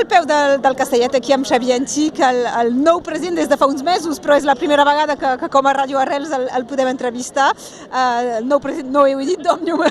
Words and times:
al 0.00 0.06
peu 0.06 0.24
del, 0.24 0.62
del 0.62 0.76
Castellet 0.76 1.14
aquí 1.14 1.34
amb 1.34 1.44
Xavier 1.44 1.76
Anxic, 1.76 2.20
el, 2.24 2.38
el 2.62 2.70
nou 2.80 3.02
president 3.04 3.36
des 3.36 3.48
de 3.50 3.56
fa 3.60 3.66
uns 3.68 3.82
mesos, 3.84 4.20
però 4.22 4.38
és 4.38 4.46
la 4.48 4.54
primera 4.56 4.84
vegada 4.88 5.16
que, 5.20 5.32
que 5.42 5.48
com 5.52 5.66
a 5.68 5.74
Ràdio 5.76 6.00
Arrels 6.00 6.32
el, 6.32 6.46
el 6.56 6.64
podem 6.68 6.88
entrevistar. 6.88 7.50
Uh, 7.90 8.38
el 8.38 8.48
nou 8.48 8.62
president, 8.64 8.88
no 8.94 9.04
ho 9.04 9.10
he 9.10 9.26
dit 9.28 9.42
d'Òmnium. 9.44 9.84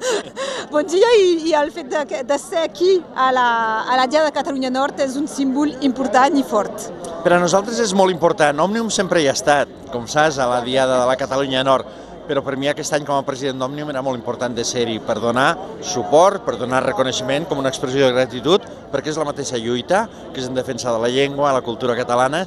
bon 0.72 0.88
dia 0.88 1.10
i, 1.20 1.26
i 1.50 1.56
el 1.60 1.72
fet 1.74 1.90
de, 1.92 2.22
de 2.24 2.38
ser 2.40 2.64
aquí 2.64 2.96
a 3.14 3.30
la, 3.36 3.48
a 3.84 3.98
la 4.00 4.08
Diada 4.08 4.30
de 4.30 4.36
Catalunya 4.38 4.72
Nord 4.72 5.02
és 5.04 5.18
un 5.20 5.28
símbol 5.28 5.76
important 5.84 6.40
i 6.40 6.46
fort. 6.48 6.88
Per 7.24 7.34
a 7.36 7.42
nosaltres 7.42 7.82
és 7.84 7.92
molt 7.96 8.14
important. 8.14 8.64
Òmnium 8.64 8.88
sempre 8.92 9.20
hi 9.20 9.28
ha 9.28 9.36
estat, 9.36 9.68
com 9.92 10.08
saps, 10.08 10.40
a 10.40 10.48
la 10.48 10.62
Diada 10.64 11.02
de 11.02 11.10
la 11.10 11.20
Catalunya 11.20 11.64
Nord 11.68 12.13
però 12.28 12.42
per 12.44 12.56
mi 12.60 12.68
aquest 12.70 12.94
any 12.96 13.06
com 13.06 13.16
a 13.18 13.24
president 13.26 13.60
d'Òmnium 13.60 13.90
era 13.92 14.02
molt 14.04 14.18
important 14.18 14.54
de 14.56 14.64
ser-hi 14.64 15.00
per 15.04 15.18
donar 15.22 15.48
suport, 15.84 16.44
per 16.46 16.56
donar 16.60 16.84
reconeixement 16.84 17.48
com 17.48 17.60
una 17.60 17.72
expressió 17.72 18.06
de 18.06 18.14
gratitud, 18.16 18.64
perquè 18.92 19.12
és 19.12 19.18
la 19.20 19.28
mateixa 19.28 19.60
lluita, 19.60 20.06
que 20.32 20.40
és 20.40 20.48
en 20.48 20.56
defensa 20.56 20.92
de 20.92 21.02
la 21.02 21.12
llengua, 21.12 21.52
la 21.52 21.64
cultura 21.64 21.96
catalana, 21.98 22.44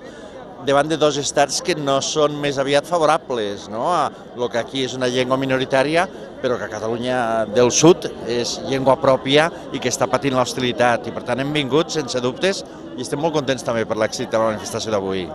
davant 0.65 0.89
de 0.89 0.97
dos 0.97 1.17
estats 1.21 1.61
que 1.61 1.75
no 1.77 1.99
són 2.01 2.35
més 2.41 2.57
aviat 2.57 2.87
favorables 2.87 3.67
no? 3.69 3.85
a 3.93 4.07
el 4.35 4.49
que 4.49 4.59
aquí 4.59 4.83
és 4.87 4.95
una 4.97 5.09
llengua 5.11 5.37
minoritària, 5.37 6.07
però 6.41 6.57
que 6.57 6.65
a 6.65 6.71
Catalunya 6.71 7.19
del 7.53 7.71
Sud 7.71 8.09
és 8.29 8.57
llengua 8.67 8.97
pròpia 9.01 9.47
i 9.73 9.81
que 9.81 9.89
està 9.89 10.09
patint 10.09 10.35
l'hostilitat. 10.37 11.07
I 11.07 11.13
per 11.13 11.23
tant 11.27 11.41
hem 11.41 11.53
vingut, 11.53 11.93
sense 11.93 12.21
dubtes, 12.21 12.63
i 12.97 13.05
estem 13.05 13.21
molt 13.21 13.35
contents 13.35 13.61
també 13.65 13.83
per 13.85 13.95
l'èxit 13.99 14.31
de 14.33 14.39
la 14.41 14.49
manifestació 14.49 14.91
d'avui. 14.93 15.27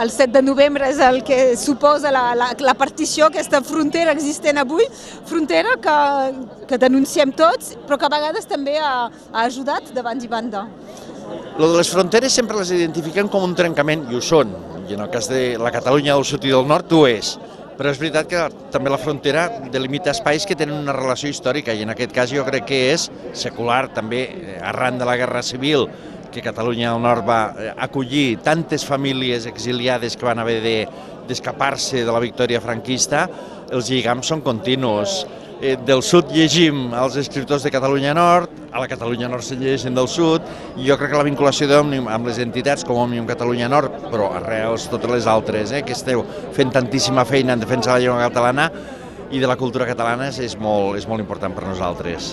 El 0.00 0.12
7 0.12 0.32
de 0.38 0.42
novembre 0.42 0.88
és 0.88 1.00
el 1.04 1.20
que 1.26 1.38
suposa 1.60 2.12
la, 2.14 2.30
la, 2.38 2.48
la 2.64 2.74
partició, 2.78 3.28
aquesta 3.28 3.60
frontera 3.66 4.14
existent 4.16 4.60
avui, 4.62 4.86
frontera 5.28 5.76
que, 5.84 5.98
que 6.70 6.80
denunciem 6.80 7.34
tots, 7.36 7.74
però 7.84 8.00
que 8.00 8.08
a 8.08 8.12
vegades 8.16 8.48
també 8.48 8.78
ha, 8.80 9.10
ha 9.10 9.44
ajudat 9.44 9.92
de 9.92 10.04
banda 10.06 10.24
i 10.24 10.32
banda. 10.32 10.64
Lo 11.60 11.68
de 11.68 11.76
les 11.76 11.92
fronteres 11.92 12.32
sempre 12.32 12.56
les 12.58 12.72
identifiquem 12.72 13.28
com 13.28 13.44
un 13.44 13.54
trencament, 13.58 14.08
i 14.08 14.16
ho 14.16 14.24
són, 14.24 14.56
i 14.88 14.96
en 14.96 15.04
el 15.04 15.12
cas 15.12 15.28
de 15.28 15.58
la 15.60 15.72
Catalunya 15.74 16.16
del 16.16 16.24
Sud 16.24 16.48
i 16.48 16.54
del 16.54 16.66
Nord 16.66 16.92
ho 16.96 17.04
és, 17.06 17.34
però 17.80 17.92
és 17.92 18.00
veritat 18.00 18.26
que 18.28 18.40
també 18.72 18.90
la 18.92 19.00
frontera 19.00 19.46
delimita 19.72 20.12
espais 20.12 20.44
que 20.44 20.56
tenen 20.56 20.76
una 20.76 20.92
relació 20.96 21.30
històrica 21.32 21.72
i 21.72 21.84
en 21.84 21.92
aquest 21.94 22.12
cas 22.12 22.32
jo 22.32 22.44
crec 22.44 22.66
que 22.68 22.80
és 22.90 23.06
secular 23.32 23.86
també 23.96 24.24
eh, 24.28 24.56
arran 24.68 24.98
de 25.00 25.08
la 25.08 25.16
Guerra 25.16 25.40
Civil 25.40 25.86
que 26.30 26.42
Catalunya 26.42 26.92
del 26.92 27.02
Nord 27.02 27.26
va 27.26 27.40
eh, 27.52 27.72
acollir 27.76 28.38
tantes 28.44 28.86
famílies 28.86 29.46
exiliades 29.50 30.16
que 30.16 30.28
van 30.28 30.38
haver 30.38 30.60
d'escapar-se 31.28 32.00
de, 32.00 32.06
de 32.06 32.14
la 32.14 32.22
victòria 32.22 32.62
franquista, 32.62 33.26
els 33.70 33.90
lligams 33.90 34.30
són 34.30 34.42
continus. 34.46 35.24
Eh, 35.60 35.74
del 35.84 36.00
sud 36.00 36.30
llegim 36.32 36.94
els 36.96 37.18
escriptors 37.20 37.66
de 37.66 37.72
Catalunya 37.74 38.14
Nord, 38.16 38.54
a 38.72 38.80
la 38.80 38.88
Catalunya 38.88 39.28
Nord 39.28 39.44
se 39.44 39.58
llegeixen 39.60 39.94
del 39.94 40.08
sud, 40.08 40.46
i 40.80 40.86
jo 40.86 40.96
crec 40.96 41.12
que 41.12 41.20
la 41.20 41.26
vinculació 41.26 41.68
d'Òmnium 41.68 42.08
amb 42.08 42.30
les 42.30 42.40
entitats 42.40 42.86
com 42.88 43.02
Òmnium 43.02 43.28
Catalunya 43.28 43.68
Nord, 43.68 43.98
però 44.08 44.30
arrels 44.38 44.88
totes 44.88 45.12
les 45.12 45.28
altres, 45.28 45.74
eh, 45.76 45.82
que 45.84 45.92
esteu 45.92 46.24
fent 46.56 46.72
tantíssima 46.72 47.26
feina 47.28 47.52
en 47.52 47.60
defensa 47.60 47.92
de 47.92 47.98
la 47.98 48.04
llengua 48.06 48.30
catalana, 48.30 48.70
i 49.30 49.38
de 49.38 49.46
la 49.46 49.56
cultura 49.56 49.86
catalana 49.86 50.28
és 50.30 50.56
molt, 50.58 50.96
és 50.98 51.06
molt 51.08 51.22
important 51.22 51.54
per 51.54 51.62
nosaltres. 51.66 52.32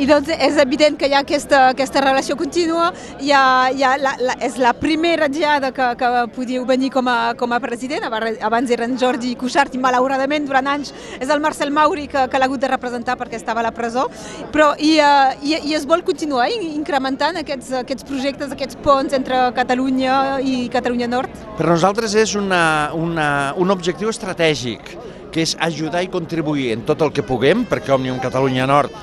I 0.00 0.06
doncs 0.08 0.30
és 0.32 0.56
evident 0.62 0.96
que 0.98 1.08
hi 1.08 1.14
ha 1.16 1.20
aquesta, 1.24 1.68
aquesta 1.74 2.00
relació 2.04 2.36
contínua, 2.40 2.88
hi 3.20 3.32
ha, 3.36 3.42
hi 3.74 3.84
ha 3.84 3.94
la, 4.00 4.14
la, 4.22 4.36
és 4.44 4.56
la 4.60 4.72
primera 4.76 5.28
diada 5.28 5.70
que, 5.76 5.88
que 6.00 6.12
podíeu 6.34 6.64
venir 6.68 6.90
com 6.94 7.08
a, 7.10 7.34
com 7.38 7.52
a 7.52 7.60
president, 7.60 8.06
abans 8.08 8.72
eren 8.72 8.96
Jordi 9.00 9.34
Cuixart 9.38 9.76
i 9.76 9.82
malauradament 9.82 10.48
durant 10.48 10.70
anys 10.72 10.94
és 11.18 11.28
el 11.28 11.42
Marcel 11.44 11.72
Mauri 11.74 12.06
que, 12.08 12.24
que 12.30 12.40
l'ha 12.40 12.48
hagut 12.48 12.64
de 12.64 12.72
representar 12.72 13.18
perquè 13.20 13.36
estava 13.36 13.60
a 13.60 13.68
la 13.68 13.74
presó, 13.76 14.06
però 14.54 14.70
i, 14.78 14.96
uh, 15.04 15.36
i, 15.44 15.58
i 15.68 15.76
es 15.76 15.84
vol 15.88 16.04
continuar 16.06 16.48
incrementant 16.54 17.42
aquests, 17.42 17.74
aquests 17.82 18.08
projectes, 18.08 18.54
aquests 18.54 18.80
ponts 18.84 19.16
entre 19.16 19.48
Catalunya 19.56 20.38
i 20.40 20.56
Catalunya 20.72 21.10
Nord? 21.10 21.46
Per 21.58 21.68
nosaltres 21.68 22.16
és 22.16 22.34
una, 22.38 22.62
una, 22.96 23.28
un 23.60 23.74
objectiu 23.74 24.08
estratègic 24.12 24.96
que 25.32 25.44
és 25.44 25.54
ajudar 25.60 26.02
i 26.04 26.10
contribuir 26.12 26.72
en 26.74 26.84
tot 26.88 27.02
el 27.04 27.12
que 27.14 27.26
puguem, 27.26 27.64
perquè 27.68 27.94
Òmnium 27.94 28.20
Catalunya 28.22 28.66
Nord 28.68 28.94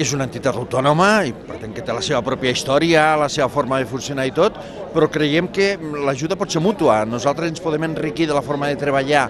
és 0.00 0.12
una 0.16 0.24
entitat 0.24 0.56
autònoma 0.56 1.08
i 1.28 1.32
per 1.34 1.58
tant 1.60 1.72
que 1.76 1.82
té 1.84 1.92
la 1.92 2.02
seva 2.04 2.22
pròpia 2.24 2.54
història, 2.54 3.16
la 3.20 3.28
seva 3.28 3.50
forma 3.52 3.80
de 3.80 3.88
funcionar 3.90 4.24
i 4.28 4.34
tot, 4.34 4.56
però 4.94 5.10
creiem 5.12 5.50
que 5.52 5.74
l'ajuda 6.06 6.38
pot 6.40 6.50
ser 6.52 6.62
mútua. 6.64 7.02
Nosaltres 7.04 7.50
ens 7.52 7.62
podem 7.62 7.84
enriquir 7.90 8.28
de 8.30 8.36
la 8.36 8.44
forma 8.44 8.70
de 8.70 8.78
treballar 8.80 9.26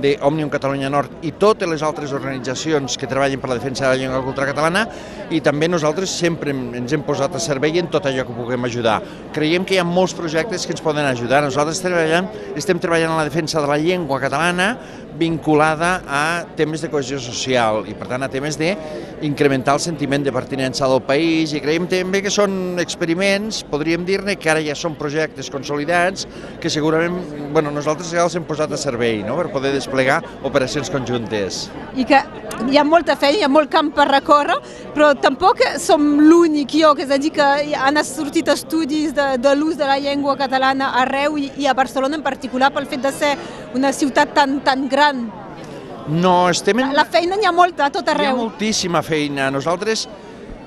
d'Òmnium 0.00 0.50
Catalunya 0.52 0.90
Nord 0.92 1.24
i 1.26 1.32
totes 1.40 1.68
les 1.68 1.82
altres 1.86 2.12
organitzacions 2.16 2.96
que 2.98 3.08
treballen 3.10 3.40
per 3.42 3.50
la 3.50 3.58
defensa 3.58 3.86
de 3.86 3.90
la 3.90 3.98
llengua 4.00 4.18
i 4.18 4.20
la 4.20 4.26
cultura 4.26 4.48
catalana 4.50 4.84
i 5.30 5.40
també 5.44 5.68
nosaltres 5.70 6.12
sempre 6.22 6.54
ens 6.54 6.92
hem 6.94 7.04
posat 7.06 7.34
a 7.36 7.42
servei 7.42 7.78
en 7.80 7.90
tot 7.92 8.06
allò 8.06 8.24
que 8.26 8.36
puguem 8.36 8.68
ajudar. 8.68 9.00
Creiem 9.34 9.64
que 9.64 9.76
hi 9.76 9.82
ha 9.82 9.86
molts 9.86 10.14
projectes 10.18 10.66
que 10.66 10.74
ens 10.74 10.84
poden 10.84 11.06
ajudar. 11.06 11.42
Nosaltres 11.44 11.82
treballem, 11.82 12.28
estem 12.58 12.78
treballant 12.82 13.14
en 13.14 13.20
la 13.20 13.28
defensa 13.28 13.60
de 13.62 13.70
la 13.70 13.78
llengua 13.78 14.20
catalana 14.22 14.74
vinculada 15.20 16.02
a 16.08 16.46
temes 16.56 16.80
de 16.80 16.88
cohesió 16.90 17.18
social 17.20 17.84
i 17.90 17.94
per 17.98 18.08
tant 18.10 18.22
a 18.24 18.30
temes 18.32 18.56
d'incrementar 18.60 19.74
el 19.76 19.82
sentiment 19.82 20.24
de 20.24 20.32
pertinença 20.32 20.88
del 20.88 21.02
país 21.04 21.52
i 21.52 21.60
creiem 21.62 21.88
també 21.90 22.22
que 22.24 22.32
són 22.32 22.80
experiments, 22.80 23.62
podríem 23.70 24.06
dir-ne 24.08 24.36
que 24.40 24.50
ara 24.52 24.62
ja 24.64 24.76
són 24.78 24.96
projectes 24.98 25.50
consolidats 25.52 26.26
que 26.62 26.72
segurament 26.72 27.50
bueno, 27.52 27.72
nosaltres 27.74 28.12
ja 28.14 28.24
els 28.24 28.36
hem 28.38 28.46
posat 28.48 28.72
a 28.72 28.80
servei 28.80 29.20
no? 29.26 29.36
per 29.36 29.50
poder 29.52 29.74
desplegar 29.80 30.20
operacions 30.46 30.92
conjuntes. 30.92 31.64
I 31.98 32.06
que 32.06 32.20
hi 32.70 32.78
ha 32.78 32.84
molta 32.86 33.16
feina, 33.18 33.40
hi 33.40 33.46
ha 33.48 33.50
molt 33.50 33.70
camp 33.72 33.90
per 33.96 34.06
recórrer, 34.10 34.58
però 34.94 35.10
tampoc 35.18 35.62
som 35.82 36.06
l'únic 36.22 36.76
lloc, 36.78 37.02
és 37.02 37.10
a 37.10 37.18
dir, 37.20 37.32
que 37.34 37.50
han 37.74 37.98
sortit 38.06 38.48
estudis 38.52 39.14
de, 39.16 39.32
de 39.42 39.54
l'ús 39.58 39.78
de 39.80 39.88
la 39.88 39.98
llengua 40.02 40.36
catalana 40.40 40.92
arreu 41.02 41.38
i, 41.40 41.50
i 41.58 41.66
a 41.66 41.74
Barcelona 41.76 42.20
en 42.20 42.26
particular 42.26 42.70
pel 42.74 42.88
fet 42.90 43.04
de 43.04 43.14
ser 43.14 43.36
una 43.74 43.92
ciutat 43.96 44.34
tan, 44.36 44.60
tan 44.66 44.88
gran. 44.92 45.28
No, 46.10 46.48
estem 46.50 46.80
en... 46.82 46.94
La, 46.96 47.04
feina 47.06 47.38
n'hi 47.38 47.46
ha 47.46 47.54
molta 47.54 47.86
a 47.86 47.94
tot 47.94 48.08
arreu. 48.10 48.32
Hi 48.32 48.34
ha 48.34 48.38
moltíssima 48.38 49.02
feina. 49.06 49.50
Nosaltres 49.54 50.06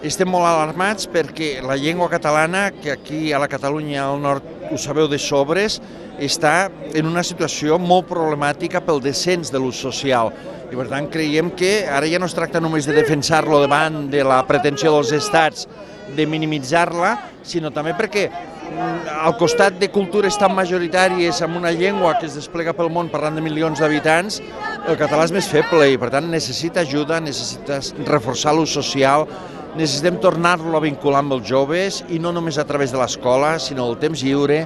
estem 0.04 0.30
molt 0.30 0.48
alarmats 0.48 1.08
perquè 1.12 1.58
la 1.64 1.78
llengua 1.80 2.10
catalana, 2.12 2.70
que 2.72 2.92
aquí 2.92 3.32
a 3.32 3.40
la 3.40 3.50
Catalunya 3.52 4.06
al 4.08 4.22
nord 4.24 4.63
ho 4.74 4.82
sabeu 4.82 5.08
de 5.10 5.20
sobres, 5.22 5.80
està 6.22 6.70
en 6.94 7.10
una 7.10 7.24
situació 7.26 7.80
molt 7.82 8.10
problemàtica 8.10 8.82
pel 8.86 9.02
descens 9.04 9.52
de 9.54 9.62
l'ús 9.62 9.80
social. 9.82 10.34
I 10.72 10.78
per 10.78 10.88
tant 10.90 11.10
creiem 11.14 11.52
que 11.54 11.84
ara 11.86 12.10
ja 12.10 12.20
no 12.22 12.30
es 12.30 12.34
tracta 12.34 12.62
només 12.64 12.88
de 12.90 12.96
defensar-lo 12.98 13.62
davant 13.62 14.08
de 14.10 14.24
la 14.26 14.42
pretensió 14.50 14.94
dels 14.96 15.14
estats 15.14 15.68
de 16.18 16.26
minimitzar-la, 16.28 17.14
sinó 17.46 17.72
també 17.74 17.94
perquè 17.98 18.26
mm, 18.28 19.14
al 19.24 19.38
costat 19.40 19.78
de 19.80 19.90
cultures 19.94 20.38
tan 20.40 20.54
majoritàries 20.58 21.42
amb 21.46 21.58
una 21.60 21.72
llengua 21.72 22.16
que 22.20 22.28
es 22.28 22.38
desplega 22.38 22.76
pel 22.76 22.92
món 22.94 23.12
parlant 23.14 23.38
de 23.38 23.46
milions 23.46 23.82
d'habitants, 23.82 24.42
el 24.88 25.00
català 25.00 25.28
és 25.30 25.36
més 25.36 25.50
feble 25.50 25.88
i 25.94 26.00
per 26.02 26.12
tant 26.14 26.30
necessita 26.32 26.84
ajuda, 26.84 27.22
necessita 27.24 27.80
reforçar 28.10 28.56
l'ús 28.56 28.74
social, 28.76 29.28
necessitem 29.78 30.20
tornar-lo 30.22 30.78
a 30.78 30.84
vincular 30.84 31.24
amb 31.24 31.38
els 31.38 31.48
joves 31.50 32.02
i 32.14 32.20
no 32.22 32.34
només 32.36 32.60
a 32.62 32.66
través 32.70 32.94
de 32.94 33.00
l'escola, 33.02 33.56
sinó 33.60 33.88
del 33.90 34.02
temps 34.02 34.22
lliure, 34.26 34.64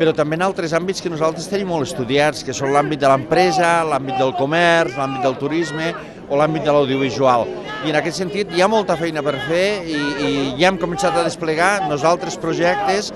però 0.00 0.14
també 0.16 0.38
en 0.38 0.46
altres 0.46 0.72
àmbits 0.72 1.02
que 1.04 1.12
nosaltres 1.12 1.48
tenim 1.50 1.68
molt 1.68 1.84
estudiats, 1.84 2.40
que 2.46 2.54
són 2.56 2.72
l'àmbit 2.72 3.02
de 3.02 3.10
l'empresa, 3.10 3.80
l'àmbit 3.84 4.16
del 4.18 4.32
comerç, 4.38 4.96
l'àmbit 4.96 5.26
del 5.26 5.36
turisme 5.42 5.90
o 6.30 6.38
l'àmbit 6.40 6.64
de 6.64 6.72
l'audiovisual. 6.72 7.44
I 7.84 7.92
en 7.92 7.98
aquest 8.00 8.22
sentit 8.22 8.50
hi 8.54 8.62
ha 8.64 8.68
molta 8.70 8.96
feina 8.96 9.22
per 9.24 9.36
fer 9.46 9.66
i, 9.84 10.00
i 10.00 10.32
ja 10.60 10.70
hem 10.70 10.80
començat 10.80 11.16
a 11.16 11.26
desplegar 11.26 11.88
nosaltres 11.90 12.38
projectes 12.40 13.12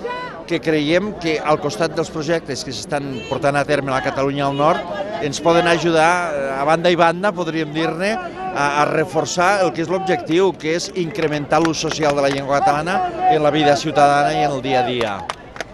que 0.48 0.60
creiem 0.60 1.14
que 1.22 1.38
al 1.40 1.56
costat 1.62 1.94
dels 1.96 2.12
projectes 2.12 2.64
que 2.64 2.72
s'estan 2.72 3.14
portant 3.30 3.56
a 3.56 3.64
terme 3.64 3.92
a 3.92 3.96
la 3.96 4.04
Catalunya 4.04 4.44
al 4.50 4.56
Nord 4.58 5.24
ens 5.24 5.40
poden 5.40 5.68
ajudar 5.70 6.10
eh, 6.34 6.48
a 6.58 6.64
banda 6.68 6.92
i 6.92 6.98
banda, 7.00 7.32
podríem 7.32 7.72
dir-ne, 7.72 8.12
a, 8.54 8.82
a 8.82 8.84
reforçar 8.90 9.64
el 9.64 9.72
que 9.74 9.82
és 9.84 9.90
l'objectiu, 9.90 10.52
que 10.56 10.76
és 10.78 10.90
incrementar 11.00 11.60
l'ús 11.62 11.82
social 11.82 12.16
de 12.16 12.24
la 12.24 12.30
llengua 12.32 12.62
catalana 12.62 13.28
en 13.30 13.42
la 13.42 13.52
vida 13.54 13.76
ciutadana 13.76 14.32
i 14.32 14.44
en 14.46 14.54
el 14.54 14.62
dia 14.62 14.80
a 14.84 14.86
dia. 14.88 15.14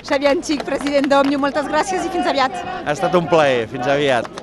Xavier 0.00 0.32
Anxic, 0.32 0.65
president 0.65 1.09
d'Òmnium, 1.12 1.43
moltes 1.44 1.69
gràcies 1.69 2.06
i 2.06 2.12
fins 2.12 2.29
aviat. 2.31 2.56
Ha 2.85 2.94
estat 2.94 3.15
un 3.19 3.29
plaer, 3.29 3.67
fins 3.69 3.87
aviat. 3.87 4.40